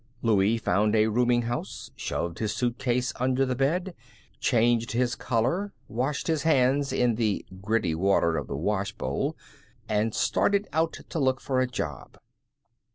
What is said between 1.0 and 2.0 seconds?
rooming house,